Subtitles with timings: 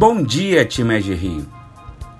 [0.00, 1.44] Bom dia, time AG Rio.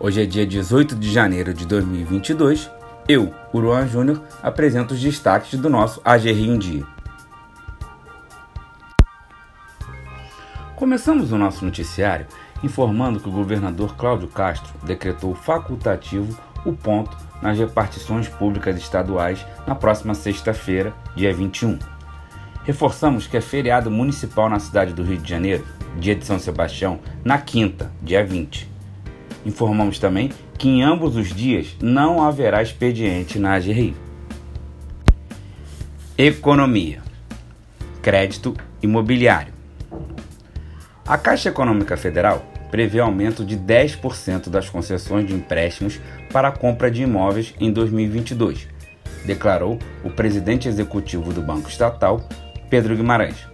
[0.01, 2.69] Hoje é dia 18 de janeiro de 2022.
[3.07, 6.85] Eu, Uruan Júnior, apresento os destaques do nosso AG Rio em Dia.
[10.75, 12.27] Começamos o nosso noticiário
[12.65, 19.77] informando que o governador Cláudio Castro decretou facultativo o ponto nas repartições públicas estaduais na
[19.77, 21.79] próxima sexta-feira, dia 21.
[22.65, 25.65] Reforçamos que é feriado municipal na cidade do Rio de Janeiro,
[25.99, 28.69] dia de São Sebastião, na quinta, dia 20.
[29.45, 33.97] Informamos também que em ambos os dias não haverá expediente na AGRI.
[36.17, 37.01] Economia.
[38.03, 39.53] Crédito imobiliário.
[41.07, 46.01] A Caixa Econômica Federal prevê aumento de 10% das concessões de empréstimos
[46.33, 48.69] para a compra de imóveis em 2022,
[49.25, 52.21] declarou o presidente executivo do Banco Estatal,
[52.69, 53.47] Pedro Guimarães.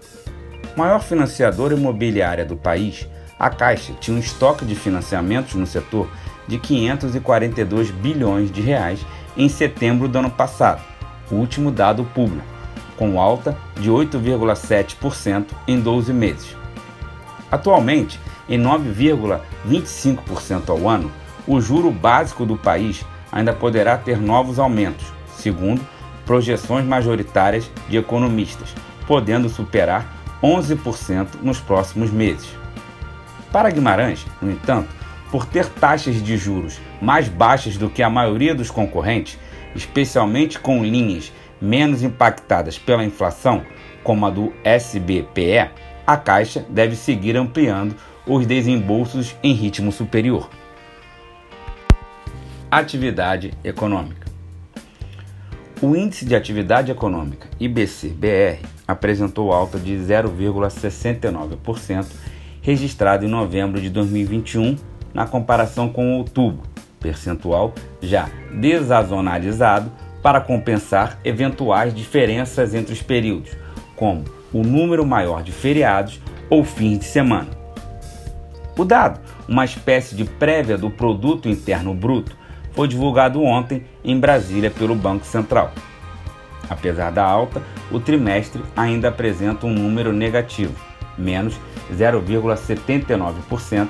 [0.76, 3.08] Maior financiadora imobiliária do país,
[3.38, 6.08] a Caixa tinha um estoque de financiamentos no setor
[6.48, 10.82] de 542 bilhões de reais em setembro do ano passado,
[11.30, 12.44] o último dado público,
[12.96, 16.56] com alta de 8,7% em 12 meses.
[17.52, 21.08] Atualmente, em 9,25% ao ano,
[21.46, 25.80] o juro básico do país ainda poderá ter novos aumentos, segundo
[26.26, 28.74] projeções majoritárias de economistas,
[29.06, 30.13] podendo superar
[30.44, 32.46] 11% nos próximos meses.
[33.50, 34.90] Para Guimarães, no entanto,
[35.30, 39.38] por ter taxas de juros mais baixas do que a maioria dos concorrentes,
[39.74, 43.64] especialmente com linhas menos impactadas pela inflação,
[44.02, 45.70] como a do SBPE,
[46.06, 50.50] a Caixa deve seguir ampliando os desembolsos em ritmo superior.
[52.70, 54.26] Atividade econômica.
[55.80, 62.06] O Índice de Atividade Econômica, IBC-BR, apresentou alta de 0,69%,
[62.60, 64.76] registrado em novembro de 2021,
[65.12, 66.62] na comparação com outubro,
[67.00, 69.90] percentual já desazonalizado
[70.22, 73.50] para compensar eventuais diferenças entre os períodos,
[73.94, 77.48] como o número maior de feriados ou fins de semana.
[78.76, 82.36] O dado, uma espécie de prévia do produto interno bruto,
[82.72, 85.72] foi divulgado ontem em Brasília pelo Banco Central.
[86.68, 90.74] Apesar da alta, o trimestre ainda apresenta um número negativo,
[91.16, 91.58] menos
[91.92, 93.88] 0,79%,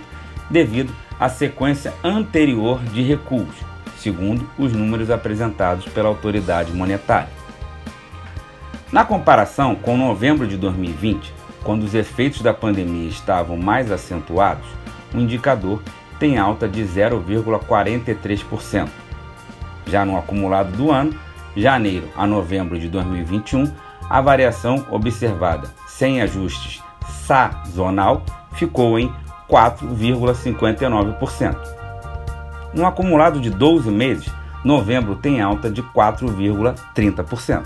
[0.51, 3.55] devido à sequência anterior de recuos,
[3.99, 7.29] segundo os números apresentados pela autoridade monetária.
[8.93, 14.67] Na comparação com novembro de 2020, quando os efeitos da pandemia estavam mais acentuados,
[15.15, 15.83] o indicador
[16.19, 18.89] tem alta de 0,43%.
[19.87, 21.15] Já no acumulado do ano,
[21.57, 23.71] janeiro a novembro de 2021,
[24.09, 26.83] a variação observada sem ajustes
[27.27, 28.23] sazonal
[28.55, 29.11] ficou em
[29.49, 31.57] 4,59%.
[32.73, 34.31] No acumulado de 12 meses,
[34.65, 37.65] novembro tem alta de 4,30%.